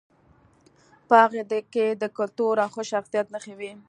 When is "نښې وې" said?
3.33-3.71